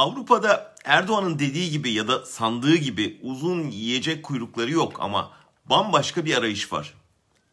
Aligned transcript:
Avrupa'da 0.00 0.74
Erdoğan'ın 0.84 1.38
dediği 1.38 1.70
gibi 1.70 1.90
ya 1.90 2.08
da 2.08 2.26
sandığı 2.26 2.76
gibi 2.76 3.20
uzun 3.22 3.70
yiyecek 3.70 4.22
kuyrukları 4.22 4.70
yok 4.70 4.96
ama 5.00 5.32
bambaşka 5.64 6.24
bir 6.24 6.34
arayış 6.34 6.72
var. 6.72 6.94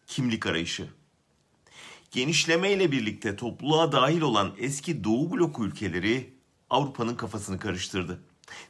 Kimlik 0.07 0.45
arayışı. 0.45 0.87
Genişlemeyle 2.11 2.91
birlikte 2.91 3.35
topluluğa 3.35 3.91
dahil 3.91 4.21
olan 4.21 4.51
eski 4.57 5.03
Doğu 5.03 5.31
bloku 5.31 5.65
ülkeleri 5.65 6.33
Avrupa'nın 6.69 7.15
kafasını 7.15 7.59
karıştırdı. 7.59 8.21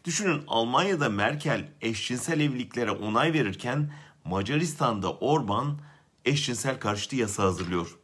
Düşünün 0.05 0.43
Almanya'da 0.47 1.09
Merkel 1.09 1.69
eşcinsel 1.81 2.39
evliliklere 2.39 2.91
onay 2.91 3.33
verirken 3.33 3.93
Macaristan'da 4.25 5.13
Orban 5.13 5.79
eşcinsel 6.25 6.79
karşıtı 6.79 7.15
yasa 7.15 7.43
hazırlıyor. 7.43 7.97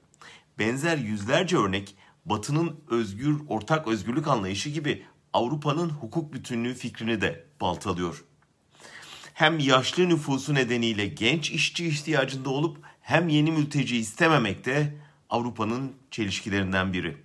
Benzer 0.59 0.97
yüzlerce 0.97 1.57
örnek 1.57 1.95
Batı'nın 2.25 2.79
özgür 2.89 3.37
ortak 3.47 3.87
özgürlük 3.87 4.27
anlayışı 4.27 4.69
gibi 4.69 5.05
Avrupa'nın 5.33 5.89
hukuk 5.89 6.33
bütünlüğü 6.33 6.73
fikrini 6.73 7.21
de 7.21 7.45
baltalıyor. 7.61 8.23
Hem 9.33 9.59
yaşlı 9.59 10.09
nüfusu 10.09 10.53
nedeniyle 10.53 11.07
genç 11.07 11.51
işçi 11.51 11.87
ihtiyacında 11.87 12.49
olup 12.49 12.77
hem 13.01 13.29
yeni 13.29 13.51
mülteci 13.51 13.97
istememek 13.97 14.65
de 14.65 14.95
Avrupa'nın 15.29 15.93
çelişkilerinden 16.11 16.93
biri. 16.93 17.17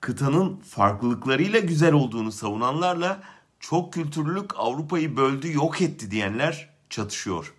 Kıtanın 0.00 0.56
farklılıklarıyla 0.56 1.58
güzel 1.58 1.92
olduğunu 1.92 2.32
savunanlarla 2.32 3.22
çok 3.60 3.92
kültürlülük 3.92 4.58
Avrupa'yı 4.58 5.16
böldü, 5.16 5.52
yok 5.52 5.82
etti 5.82 6.10
diyenler 6.10 6.68
çatışıyor. 6.90 7.54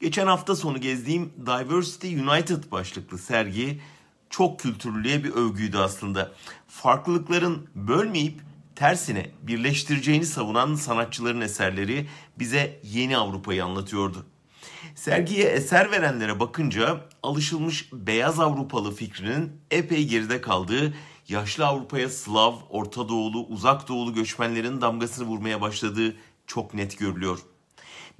Geçen 0.00 0.26
hafta 0.26 0.56
sonu 0.56 0.80
gezdiğim 0.80 1.32
Diversity 1.46 2.20
United 2.20 2.72
başlıklı 2.72 3.18
sergi 3.18 3.80
çok 4.30 4.60
kültürlüğe 4.60 5.24
bir 5.24 5.30
övgüydü 5.30 5.78
aslında. 5.78 6.32
Farklılıkların 6.68 7.68
bölmeyip 7.74 8.40
tersine 8.74 9.30
birleştireceğini 9.42 10.26
savunan 10.26 10.74
sanatçıların 10.74 11.40
eserleri 11.40 12.08
bize 12.38 12.80
yeni 12.82 13.16
Avrupa'yı 13.16 13.64
anlatıyordu. 13.64 14.26
Sergiye 14.94 15.44
eser 15.44 15.90
verenlere 15.90 16.40
bakınca 16.40 17.00
alışılmış 17.22 17.92
beyaz 17.92 18.40
Avrupalı 18.40 18.94
fikrinin 18.94 19.52
epey 19.70 20.08
geride 20.08 20.40
kaldığı, 20.40 20.94
yaşlı 21.28 21.66
Avrupa'ya 21.66 22.08
Slav, 22.08 22.54
Orta 22.70 23.08
Doğulu, 23.08 23.46
Uzak 23.46 23.88
Doğulu 23.88 24.14
göçmenlerin 24.14 24.80
damgasını 24.80 25.26
vurmaya 25.26 25.60
başladığı 25.60 26.16
çok 26.46 26.74
net 26.74 26.98
görülüyor. 26.98 27.38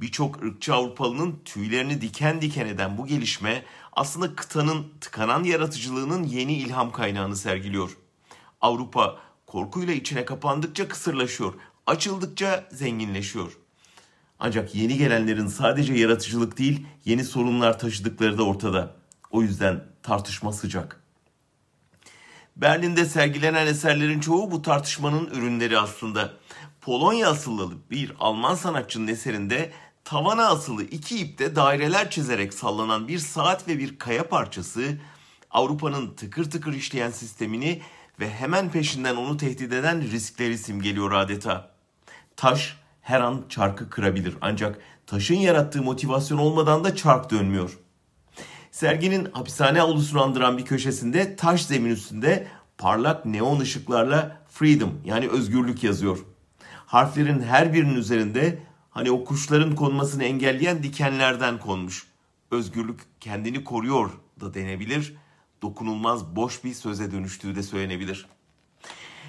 Birçok 0.01 0.43
ırkçı 0.43 0.75
Avrupalı'nın 0.75 1.41
tüylerini 1.45 2.01
diken 2.01 2.43
diken 2.43 2.67
eden 2.67 2.99
bu 2.99 3.07
gelişme 3.07 3.65
aslında 3.93 4.35
kıtanın 4.35 4.87
tıkanan 5.11 5.45
yaratıcılığının 5.45 6.25
yeni 6.25 6.53
ilham 6.53 6.93
kaynağını 6.93 7.37
sergiliyor. 7.37 7.97
Avrupa 8.61 9.19
korkuyla 9.47 9.95
içine 9.95 10.25
kapandıkça 10.25 10.89
kısırlaşıyor, 10.89 11.55
açıldıkça 11.87 12.69
zenginleşiyor. 12.73 13.59
Ancak 14.39 14.75
yeni 14.75 14.99
gelenlerin 14.99 15.47
sadece 15.47 15.95
yaratıcılık 15.95 16.59
değil, 16.59 16.87
yeni 17.05 17.25
sorunlar 17.25 17.79
taşıdıkları 17.79 18.39
da 18.39 18.43
ortada. 18.43 18.97
O 19.31 19.43
yüzden 19.43 19.85
tartışma 20.03 20.53
sıcak. 20.53 21.03
Berlin'de 22.57 23.05
sergilenen 23.05 23.67
eserlerin 23.67 24.21
çoğu 24.21 24.51
bu 24.51 24.63
tartışmanın 24.63 25.27
ürünleri 25.27 25.79
aslında. 25.79 26.33
Polonya 26.81 27.31
asıllı 27.31 27.73
bir 27.91 28.13
Alman 28.21 28.55
sanatçının 28.55 29.09
eserinde 29.09 29.73
tavana 30.11 30.47
asılı 30.47 30.85
iki 30.85 31.19
ipte 31.19 31.57
daireler 31.57 32.11
çizerek 32.11 32.55
sallanan 32.55 33.09
bir 33.09 33.19
saat 33.19 33.69
ve 33.69 33.79
bir 33.79 33.99
kaya 33.99 34.29
parçası 34.29 34.99
Avrupa'nın 35.51 36.15
tıkır 36.15 36.51
tıkır 36.51 36.73
işleyen 36.73 37.11
sistemini 37.11 37.81
ve 38.21 38.31
hemen 38.31 38.71
peşinden 38.71 39.17
onu 39.17 39.37
tehdit 39.37 39.73
eden 39.73 40.03
riskleri 40.03 40.59
simgeliyor 40.59 41.13
adeta. 41.13 41.71
Taş 42.37 42.77
her 43.01 43.21
an 43.21 43.45
çarkı 43.49 43.91
kırabilir 43.91 44.37
ancak 44.41 44.79
taşın 45.07 45.35
yarattığı 45.35 45.83
motivasyon 45.83 46.39
olmadan 46.39 46.85
da 46.85 46.97
çark 46.97 47.31
dönmüyor. 47.31 47.79
Serginin 48.71 49.29
hapishane 49.33 49.83
avlusunu 49.83 50.23
andıran 50.23 50.59
bir 50.59 50.65
köşesinde 50.65 51.37
taş 51.37 51.67
zemin 51.67 51.91
üstünde 51.91 52.47
parlak 52.79 53.27
neon 53.27 53.61
ışıklarla 53.61 54.41
freedom 54.49 55.01
yani 55.05 55.29
özgürlük 55.29 55.85
yazıyor. 55.85 56.19
Harflerin 56.87 57.43
her 57.43 57.73
birinin 57.73 57.95
üzerinde 57.95 58.70
hani 58.91 59.11
o 59.11 59.25
kuşların 59.25 59.75
konmasını 59.75 60.25
engelleyen 60.25 60.83
dikenlerden 60.83 61.59
konmuş. 61.59 62.07
Özgürlük 62.51 63.01
kendini 63.21 63.65
koruyor 63.65 64.11
da 64.41 64.55
denebilir. 64.55 65.15
Dokunulmaz 65.63 66.37
boş 66.37 66.65
bir 66.65 66.75
söze 66.75 67.13
dönüştüğü 67.13 67.57
de 67.57 67.63
söylenebilir. 67.63 68.27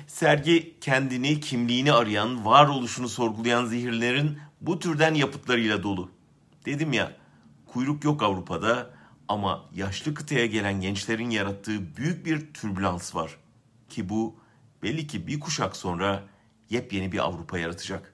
Sergi 0.08 0.78
kendini, 0.82 1.40
kimliğini 1.40 1.92
arayan, 1.92 2.46
varoluşunu 2.46 3.10
sorgulayan 3.10 3.66
zihirlerin 3.66 4.40
bu 4.62 4.80
türden 4.80 5.14
yapıtlarıyla 5.14 5.84
dolu. 5.84 6.12
Dedim 6.66 6.94
ya, 6.94 7.18
kuyruk 7.68 8.04
yok 8.04 8.24
Avrupa'da 8.24 8.94
ama 9.28 9.66
yaşlı 9.76 10.14
kıtaya 10.14 10.46
gelen 10.46 10.82
gençlerin 10.82 11.30
yarattığı 11.30 11.98
büyük 11.98 12.26
bir 12.26 12.54
türbülans 12.54 13.16
var. 13.16 13.38
Ki 13.90 14.10
bu 14.10 14.36
belli 14.84 15.08
ki 15.08 15.28
bir 15.28 15.40
kuşak 15.40 15.76
sonra 15.76 16.24
yepyeni 16.70 17.12
bir 17.12 17.20
Avrupa 17.20 17.58
yaratacak. 17.60 18.14